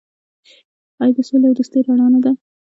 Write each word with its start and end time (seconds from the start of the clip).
آیا 1.01 1.13
د 1.15 1.19
سولې 1.27 1.45
او 1.49 1.55
دوستۍ 1.57 1.79
رڼا 1.87 2.07
نه 2.13 2.19
ده؟ 2.23 2.31